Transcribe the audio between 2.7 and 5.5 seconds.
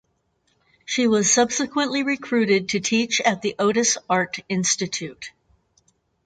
teach at the Otis Art Institute.